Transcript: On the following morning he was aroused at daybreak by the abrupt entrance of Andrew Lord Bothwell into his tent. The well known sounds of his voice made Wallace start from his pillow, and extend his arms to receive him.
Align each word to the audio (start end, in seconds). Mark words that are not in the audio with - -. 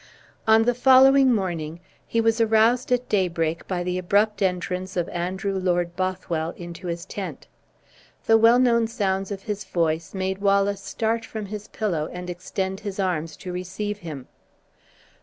On 0.47 0.63
the 0.63 0.73
following 0.73 1.31
morning 1.31 1.79
he 2.07 2.19
was 2.19 2.41
aroused 2.41 2.91
at 2.91 3.07
daybreak 3.07 3.67
by 3.67 3.83
the 3.83 3.99
abrupt 3.99 4.41
entrance 4.41 4.97
of 4.97 5.07
Andrew 5.09 5.59
Lord 5.59 5.95
Bothwell 5.95 6.55
into 6.57 6.87
his 6.87 7.05
tent. 7.05 7.45
The 8.25 8.35
well 8.35 8.57
known 8.57 8.87
sounds 8.87 9.31
of 9.31 9.43
his 9.43 9.63
voice 9.63 10.15
made 10.15 10.39
Wallace 10.39 10.81
start 10.81 11.23
from 11.23 11.45
his 11.45 11.67
pillow, 11.67 12.09
and 12.11 12.31
extend 12.31 12.79
his 12.79 12.99
arms 12.99 13.37
to 13.37 13.53
receive 13.53 13.99
him. 13.99 14.25